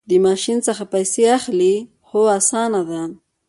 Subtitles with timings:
[0.09, 1.75] د ماشین څخه پیسې اخلئ؟
[2.09, 3.01] هو، اسانه ده